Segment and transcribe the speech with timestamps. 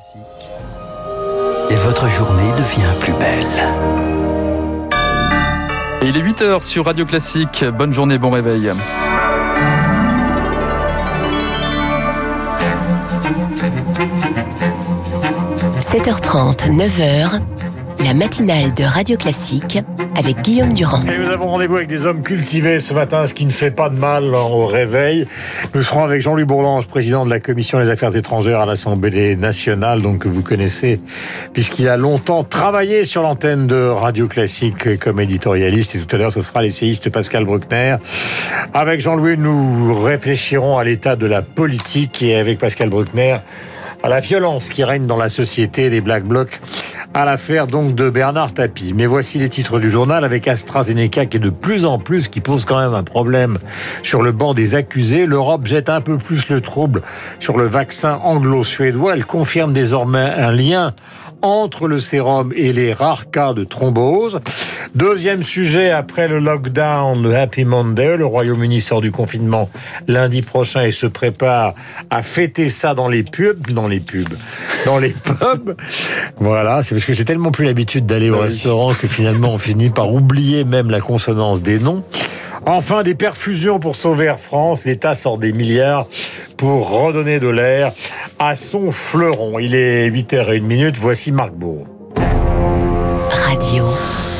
[0.00, 0.50] Classique.
[1.68, 3.44] Et votre journée devient plus belle.
[6.00, 7.66] Et il est 8h sur Radio Classique.
[7.76, 8.72] Bonne journée, bon réveil.–
[15.80, 17.40] 7h30, 9h,
[18.02, 19.80] la matinale de Radio Classique
[20.16, 21.00] avec Guillaume Durand.
[21.02, 23.88] Et nous avons rendez-vous avec des hommes cultivés ce matin, ce qui ne fait pas
[23.88, 25.26] de mal au réveil.
[25.74, 30.02] Nous serons avec Jean-Louis Bourlange, président de la Commission des Affaires étrangères à l'Assemblée nationale,
[30.02, 31.00] donc que vous connaissez,
[31.52, 35.94] puisqu'il a longtemps travaillé sur l'antenne de Radio Classique comme éditorialiste.
[35.94, 37.96] Et tout à l'heure, ce sera l'essayiste Pascal Bruckner.
[38.74, 43.38] Avec Jean-Louis, nous réfléchirons à l'état de la politique et avec Pascal Bruckner,
[44.02, 46.60] à la violence qui règne dans la société des Black Blocs
[47.12, 48.92] à l'affaire donc de Bernard Tapie.
[48.94, 52.40] Mais voici les titres du journal avec AstraZeneca qui est de plus en plus, qui
[52.40, 53.58] pose quand même un problème
[54.02, 55.26] sur le banc des accusés.
[55.26, 57.02] L'Europe jette un peu plus le trouble
[57.40, 59.14] sur le vaccin anglo-suédois.
[59.14, 60.94] Elle confirme désormais un lien
[61.42, 64.40] entre le sérum et les rares cas de thrombose.
[64.94, 69.70] Deuxième sujet, après le lockdown, le Happy Monday, le Royaume-Uni sort du confinement
[70.06, 71.74] lundi prochain et se prépare
[72.10, 74.34] à fêter ça dans les pubs, dans les pubs,
[74.84, 75.76] dans les pubs.
[76.38, 78.48] Voilà, parce que j'ai tellement plus l'habitude d'aller au Ah oui.
[78.48, 82.02] restaurant que finalement on finit par oublier même la consonance des noms.
[82.66, 84.84] Enfin, des perfusions pour sauver Air France.
[84.84, 86.06] L'État sort des milliards
[86.58, 87.92] pour redonner de l'air
[88.38, 89.58] à son fleuron.
[89.58, 91.86] Il est 8h01 Voici Marc Bourg.
[93.30, 93.84] Radio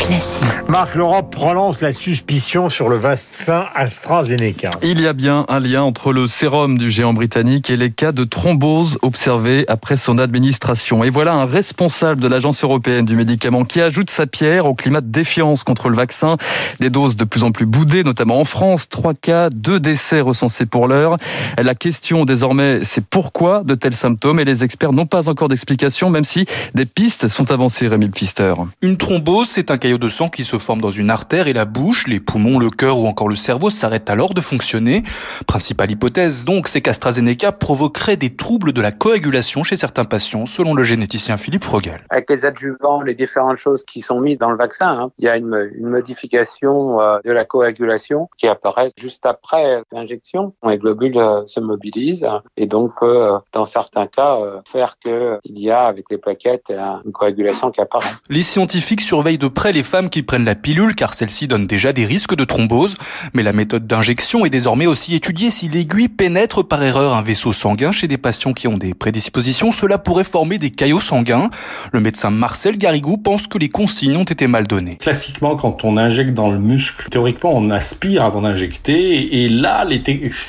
[0.00, 0.44] Classique.
[0.66, 4.70] Marc, l'Europe relance la suspicion sur le vaccin AstraZeneca.
[4.82, 8.10] Il y a bien un lien entre le sérum du géant britannique et les cas
[8.10, 11.04] de thrombose observés après son administration.
[11.04, 15.02] Et voilà un responsable de l'Agence européenne du médicament qui ajoute sa pierre au climat
[15.02, 16.36] de défiance contre le vaccin.
[16.80, 18.88] Des doses de plus en plus boudées, notamment en France.
[18.88, 21.18] Trois cas, deux décès recensés pour l'heure.
[21.58, 24.40] La question désormais, c'est pourquoi de tels symptômes?
[24.40, 28.54] Et les experts n'ont pas encore d'explication, même si des pistes sont avancées, Rémi Pfister.
[28.80, 32.06] Une thrombose, c'est un de sang qui se forme dans une artère et la bouche,
[32.06, 35.02] les poumons, le cœur ou encore le cerveau s'arrêtent alors de fonctionner.
[35.46, 40.74] Principale hypothèse donc, c'est qu'AstraZeneca provoquerait des troubles de la coagulation chez certains patients, selon
[40.74, 42.00] le généticien Philippe Frogel.
[42.10, 44.88] avec les adjuvants, les différentes choses qui sont mises dans le vaccin.
[44.88, 45.10] hein.
[45.18, 50.54] Il y a une, une modification euh, de la coagulation qui apparaît juste après l'injection.
[50.66, 52.26] Les globules euh, se mobilisent
[52.56, 54.38] et donc euh, dans certains cas,
[54.70, 56.70] faire qu'il y a avec les plaquettes
[57.04, 58.10] une coagulation qui apparaît.
[58.28, 61.92] Les scientifiques surveillent de près les femmes qui prennent la pilule car celle-ci donne déjà
[61.92, 62.96] des risques de thrombose.
[63.34, 65.50] Mais la méthode d'injection est désormais aussi étudiée.
[65.50, 69.70] Si l'aiguille pénètre par erreur un vaisseau sanguin chez des patients qui ont des prédispositions,
[69.70, 71.50] cela pourrait former des caillots sanguins.
[71.92, 74.96] Le médecin Marcel Garrigou pense que les consignes ont été mal données.
[74.96, 79.44] Classiquement, quand on injecte dans le muscle, théoriquement, on aspire avant d'injecter.
[79.44, 80.02] Et là, les,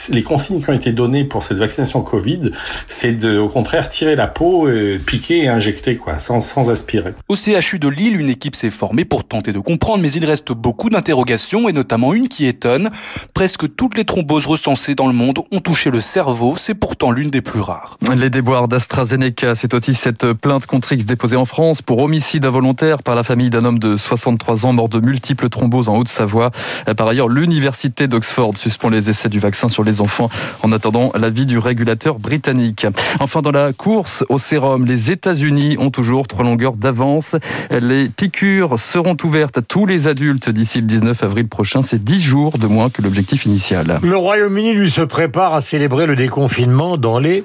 [0.10, 2.52] les consignes qui ont été données pour cette vaccination Covid,
[2.88, 7.14] c'est de, au contraire, tirer la peau, euh, piquer et injecter, quoi, sans, sans aspirer.
[7.28, 10.52] Au CHU de Lille, une équipe s'est formée pour tenter de comprendre, mais il reste
[10.52, 12.90] beaucoup d'interrogations et notamment une qui étonne.
[13.34, 17.30] Presque toutes les thromboses recensées dans le monde ont touché le cerveau, c'est pourtant l'une
[17.30, 17.98] des plus rares.
[18.16, 23.04] Les déboires d'AstraZeneca, c'est aussi cette plainte contre X déposée en France pour homicide involontaire
[23.04, 26.52] par la famille d'un homme de 63 ans mort de multiples thromboses en Haute-Savoie.
[26.98, 30.30] Par ailleurs, l'université d'Oxford suspend les essais du vaccin sur les enfants
[30.64, 32.86] en attendant l'avis du régulateur britannique.
[33.20, 37.36] Enfin, dans la course au sérum, les États-Unis ont toujours trois longueurs d'avance.
[37.72, 41.82] Les piqûres seront ouvertes à tous les adultes d'ici le 19 avril prochain.
[41.82, 44.00] C'est 10 jours de moins que l'objectif initial.
[44.04, 47.44] Le Royaume-Uni, lui, se prépare à célébrer le déconfinement dans les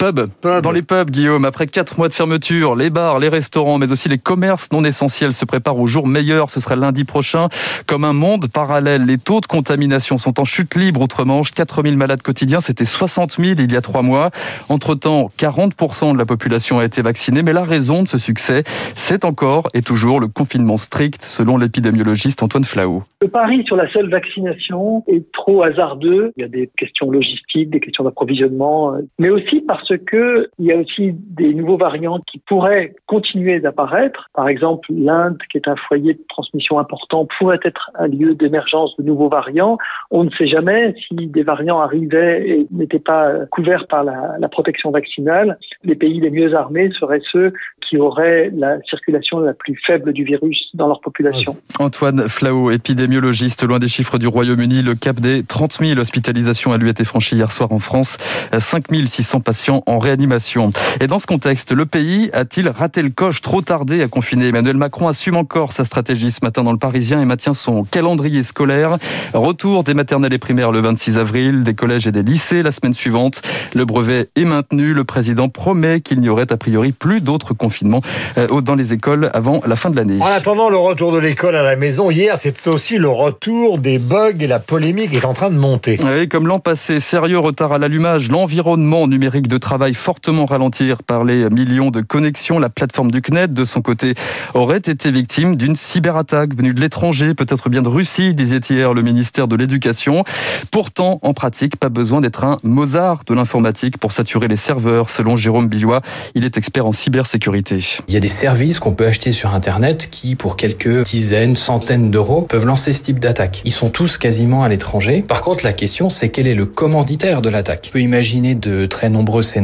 [0.00, 0.30] Pub.
[0.62, 4.08] Dans les pubs, Guillaume, après quatre mois de fermeture, les bars, les restaurants, mais aussi
[4.08, 6.48] les commerces non essentiels se préparent au jour meilleur.
[6.48, 7.48] Ce sera lundi prochain.
[7.86, 11.50] Comme un monde parallèle, les taux de contamination sont en chute libre outre-Manche.
[11.50, 14.30] 4000 malades quotidiens, c'était 60 000 il y a trois mois.
[14.70, 17.42] Entre-temps, 40% de la population a été vaccinée.
[17.42, 18.64] Mais la raison de ce succès,
[18.96, 23.02] c'est encore et toujours le confinement strict, selon l'épidémiologiste Antoine Flahault.
[23.20, 26.32] Le pari sur la seule vaccination est trop hasardeux.
[26.38, 30.72] Il y a des questions logistiques, des questions d'approvisionnement, mais aussi parce que il y
[30.72, 34.28] a aussi des nouveaux variants qui pourraient continuer d'apparaître.
[34.34, 38.96] Par exemple, l'Inde, qui est un foyer de transmission important, pourrait être un lieu d'émergence
[38.98, 39.78] de nouveaux variants.
[40.10, 44.36] On ne sait jamais si des variants arrivaient et n'étaient pas euh, couverts par la,
[44.38, 45.58] la protection vaccinale.
[45.84, 47.52] Les pays les mieux armés seraient ceux
[47.86, 51.56] qui auraient la circulation la plus faible du virus dans leur population.
[51.78, 56.78] Antoine Flao, épidémiologiste, loin des chiffres du Royaume-Uni, le cap des 30 000 hospitalisations a
[56.78, 58.16] lui été franchi hier soir en France,
[58.56, 60.70] 5 600 patients en réanimation.
[61.00, 64.76] Et dans ce contexte, le pays a-t-il raté le coche, trop tardé à confiner Emmanuel
[64.76, 68.98] Macron assume encore sa stratégie ce matin dans le Parisien et maintient son calendrier scolaire.
[69.34, 72.94] Retour des maternelles et primaires le 26 avril, des collèges et des lycées la semaine
[72.94, 73.42] suivante.
[73.74, 74.94] Le brevet est maintenu.
[74.94, 78.00] Le président promet qu'il n'y aurait a priori plus d'autres confinements
[78.38, 80.18] euh, dans les écoles avant la fin de l'année.
[80.20, 83.98] En attendant le retour de l'école à la maison, hier, c'était aussi le retour des
[83.98, 85.98] bugs et la polémique est en train de monter.
[86.02, 91.24] Oui, comme l'an passé, sérieux retard à l'allumage, l'environnement numérique de travail fortement ralentir par
[91.24, 92.58] les millions de connexions.
[92.58, 94.14] La plateforme du CNET, de son côté,
[94.54, 99.02] aurait été victime d'une cyberattaque venue de l'étranger, peut-être bien de Russie, disait hier le
[99.02, 100.24] ministère de l'Éducation.
[100.70, 105.36] Pourtant, en pratique, pas besoin d'être un Mozart de l'informatique pour saturer les serveurs, selon
[105.36, 106.00] Jérôme Billois.
[106.34, 107.80] Il est expert en cybersécurité.
[108.08, 112.10] Il y a des services qu'on peut acheter sur Internet qui, pour quelques dizaines, centaines
[112.10, 113.62] d'euros, peuvent lancer ce type d'attaque.
[113.64, 115.22] Ils sont tous quasiment à l'étranger.
[115.26, 117.88] Par contre, la question, c'est quel est le commanditaire de l'attaque?
[117.90, 119.59] On peut imaginer de très nombreux scénarios.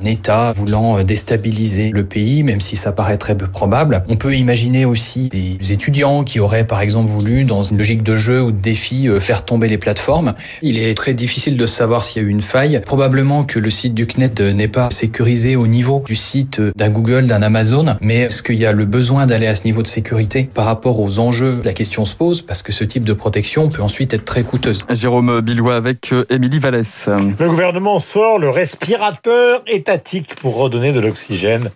[0.00, 4.02] Un État voulant déstabiliser le pays, même si ça paraît très peu probable.
[4.08, 8.14] On peut imaginer aussi des étudiants qui auraient, par exemple, voulu, dans une logique de
[8.14, 10.34] jeu ou de défi, euh, faire tomber les plateformes.
[10.62, 12.80] Il est très difficile de savoir s'il y a eu une faille.
[12.84, 17.26] Probablement que le site du CNET n'est pas sécurisé au niveau du site d'un Google,
[17.26, 20.48] d'un Amazon, mais est-ce qu'il y a le besoin d'aller à ce niveau de sécurité
[20.52, 22.42] par rapport aux enjeux La question se pose?
[22.42, 24.80] Parce que ce type de protection peut ensuite être très coûteuse.
[24.90, 27.08] Jérôme Billois avec euh, Émilie Vallès.
[27.38, 29.29] Le gouvernement sort le respirateur
[29.66, 31.70] étatique pour redonner de l'oxygène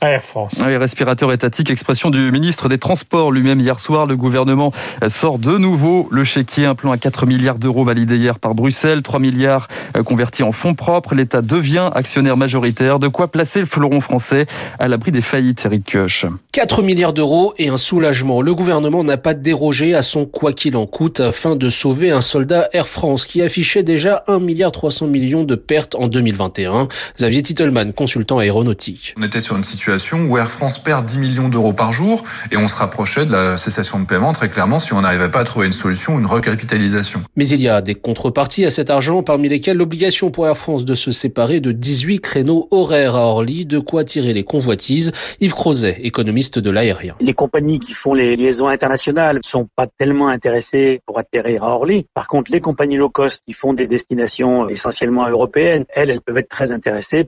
[0.00, 0.52] à Air France.
[0.64, 4.06] Oui, respirateur étatique, expression du ministre des Transports lui-même hier soir.
[4.06, 4.72] Le gouvernement
[5.08, 9.02] sort de nouveau le chéquier, un plan à 4 milliards d'euros validé hier par Bruxelles,
[9.02, 11.14] 3 milliards euh, convertis en fonds propres.
[11.14, 12.98] L'État devient actionnaire majoritaire.
[12.98, 14.46] De quoi placer le fleuron français
[14.78, 16.26] à l'abri des faillites, Eric Kioch.
[16.52, 18.40] 4 milliards d'euros et un soulagement.
[18.40, 22.20] Le gouvernement n'a pas dérogé à son quoi qu'il en coûte afin de sauver un
[22.20, 26.87] soldat Air France qui affichait déjà 1 milliard 300 millions de pertes en 2021.
[27.16, 29.14] Xavier Titelman, consultant aéronautique.
[29.18, 32.56] On était sur une situation où Air France perd 10 millions d'euros par jour et
[32.56, 35.44] on se rapprochait de la cessation de paiement très clairement si on n'arrivait pas à
[35.44, 37.22] trouver une solution ou une recapitalisation.
[37.36, 40.84] Mais il y a des contreparties à cet argent, parmi lesquelles l'obligation pour Air France
[40.84, 45.12] de se séparer de 18 créneaux horaires à Orly, de quoi tirer les convoitises.
[45.40, 47.14] Yves Crozet, économiste de l'aérien.
[47.20, 52.06] Les compagnies qui font les liaisons internationales sont pas tellement intéressées pour atterrir à Orly.
[52.14, 56.38] Par contre, les compagnies low cost qui font des destinations essentiellement européennes, elles, elles peuvent
[56.38, 56.77] être très intéressées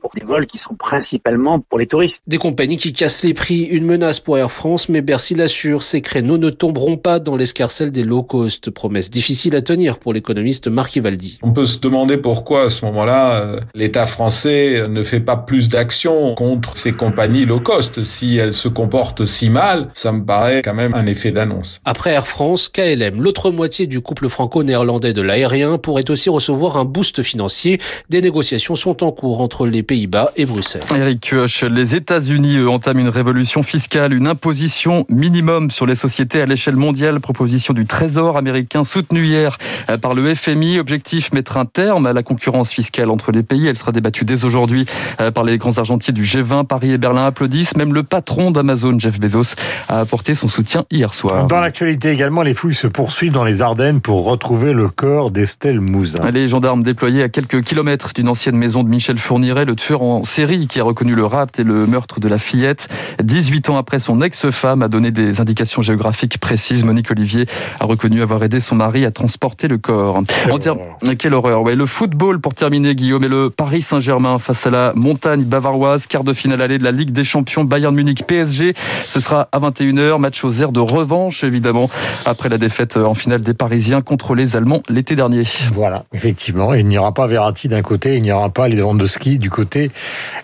[0.00, 2.22] pour des vols qui sont principalement pour les touristes.
[2.26, 6.00] Des compagnie qui casse les prix, une menace pour Air France, mais Bercy l'assure, ces
[6.00, 8.70] créneaux ne tomberont pas dans l'escarcelle des low cost.
[8.70, 11.38] Promesse difficile à tenir pour l'économiste Marc Ivaldi.
[11.42, 15.68] On peut se demander pourquoi à ce moment-là, euh, l'État français ne fait pas plus
[15.68, 18.02] d'actions contre ces compagnies low cost.
[18.04, 21.80] Si elles se comportent si mal, ça me paraît quand même un effet d'annonce.
[21.84, 26.84] Après Air France, KLM, l'autre moitié du couple franco-néerlandais de l'aérien, pourrait aussi recevoir un
[26.84, 27.78] boost financier.
[28.08, 30.82] Des négociations sont en cours entre les Pays-Bas et Bruxelles.
[30.94, 36.46] Eric Kioch, les États-Unis entament une révolution fiscale, une imposition minimum sur les sociétés à
[36.46, 37.20] l'échelle mondiale.
[37.20, 39.58] Proposition du Trésor américain soutenue hier
[39.88, 40.78] euh, par le FMI.
[40.78, 43.66] Objectif mettre un terme à la concurrence fiscale entre les pays.
[43.66, 44.86] Elle sera débattue dès aujourd'hui
[45.20, 46.66] euh, par les grands argentiers du G20.
[46.66, 47.76] Paris et Berlin applaudissent.
[47.76, 49.54] Même le patron d'Amazon, Jeff Bezos,
[49.88, 51.46] a apporté son soutien hier soir.
[51.46, 55.80] Dans l'actualité également, les fouilles se poursuivent dans les Ardennes pour retrouver le corps d'Estelle
[55.80, 56.30] Mouzin.
[56.30, 60.24] Les gendarmes déployés à quelques kilomètres d'une ancienne maison de Michel Fourniret, le tueur en
[60.24, 62.88] série qui a reconnu le rapt et le meurtre de la fillette.
[63.22, 66.82] 18 ans après, son ex-femme a donné des indications géographiques précises.
[66.82, 67.46] Monique Olivier
[67.78, 70.20] a reconnu avoir aidé son mari à transporter le corps.
[70.26, 70.98] Quelle horreur.
[71.16, 71.62] Quelle horreur.
[71.62, 76.08] Ouais, le football pour terminer, Guillaume, et le Paris Saint-Germain face à la montagne bavaroise,
[76.08, 78.74] quart de finale allée de la Ligue des Champions Bayern Munich PSG.
[79.06, 81.88] Ce sera à 21h, match aux airs de revanche, évidemment,
[82.26, 85.44] après la défaite en finale des Parisiens contre les Allemands l'été dernier.
[85.72, 86.74] Voilà, effectivement.
[86.74, 88.66] Il n'y aura pas Verratti d'un côté, il n'y aura pas
[89.20, 89.90] Lewandowski du côté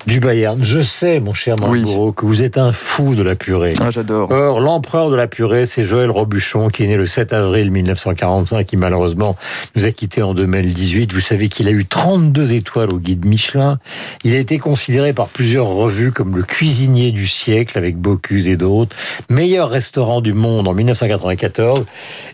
[0.07, 0.59] du Bayern.
[0.63, 1.85] Je sais, mon cher Marc Oui.
[2.17, 3.75] Que vous êtes un fou de la purée.
[3.81, 4.31] Ah, j'adore.
[4.31, 8.65] Or, l'empereur de la purée, c'est Joël Robuchon, qui est né le 7 avril 1945,
[8.67, 9.37] qui malheureusement
[9.75, 11.13] nous a quittés en 2018.
[11.13, 13.79] Vous savez qu'il a eu 32 étoiles au guide Michelin.
[14.25, 18.57] Il a été considéré par plusieurs revues comme le cuisinier du siècle, avec Bocuse et
[18.57, 18.95] d'autres.
[19.29, 21.85] Meilleur restaurant du monde en 1994.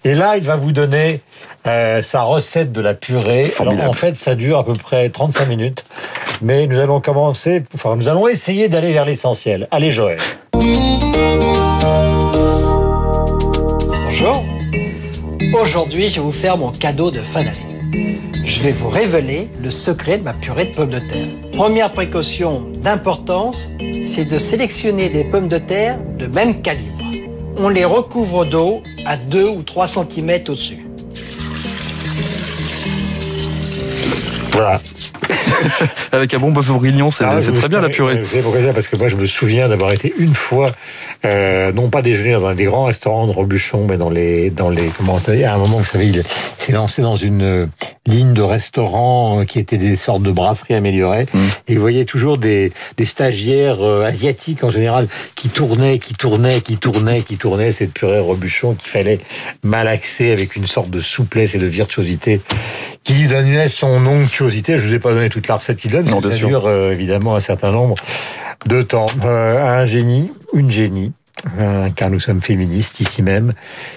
[0.05, 1.21] Et là, il va vous donner
[1.67, 3.53] euh, sa recette de la purée.
[3.59, 5.85] Alors, en fait, ça dure à peu près 35 minutes.
[6.43, 9.69] Mais nous allons commencer, enfin, nous allons essayer d'aller vers l'essentiel.
[9.71, 10.19] Allez, Joël.
[14.05, 14.45] Bonjour.
[15.61, 17.79] Aujourd'hui, je vais vous faire mon cadeau de fin d'année.
[18.45, 21.29] Je vais vous révéler le secret de ma purée de pommes de terre.
[21.53, 23.69] Première précaution d'importance,
[24.03, 27.05] c'est de sélectionner des pommes de terre de même calibre.
[27.57, 30.89] On les recouvre d'eau à 2 ou 3 cm au-dessus.
[34.51, 34.81] Voilà.
[36.13, 38.21] Avec un bon bœuf bourguignon, c'est Ah, très bien la purée.
[38.21, 40.71] Vous savez pourquoi ça Parce que moi, je me souviens d'avoir été une fois,
[41.25, 44.71] euh, non pas déjeuner dans un des grands restaurants de Robuchon, mais dans les, dans
[44.71, 46.23] les, comment on dit, à un moment, vous savez, il
[46.59, 47.67] s'est lancé dans une euh,
[48.07, 51.27] ligne de restaurants euh, qui étaient des sortes de brasseries améliorées.
[51.33, 51.39] Mmh.
[51.69, 56.61] Et vous voyez toujours des, des stagiaires euh, asiatiques en général qui tournaient, qui tournaient,
[56.61, 59.21] qui tournaient, qui tournaient cette purée Robuchon qu'il fallait
[59.63, 62.41] malaxer avec une sorte de souplesse et de virtuosité
[63.05, 64.79] qui lui donnait son onctuosité.
[64.79, 66.49] Je vous ai pas donné toute la recette qu'il donne, Non, ça sûr.
[66.49, 67.95] dure euh, évidemment un certain nombre
[68.67, 69.07] de temps.
[69.25, 71.13] Euh, un génie, une génie,
[71.59, 73.53] euh, car nous sommes féministes ici même.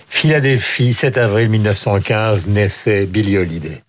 [0.09, 3.83] Philadelphie, 7 avril 1915, naissait Billie Holiday.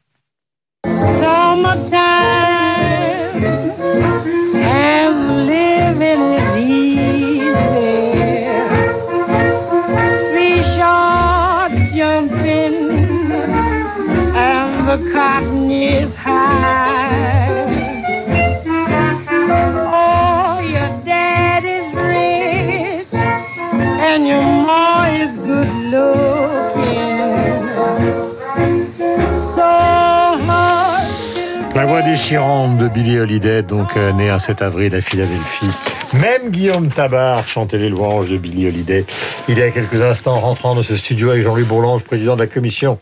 [32.06, 35.70] Déchirante de Billie Holiday, donc euh, née un 7 avril à Philadelphie.
[36.14, 39.04] Même Guillaume Tabar chantait les louanges de Billie Holiday.
[39.48, 42.46] Il y a quelques instants, rentrant de ce studio avec Jean-Louis Bourlange, président de la
[42.46, 42.98] commission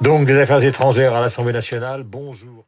[0.00, 2.02] donc des affaires étrangères à l'Assemblée nationale.
[2.02, 2.59] Bonjour.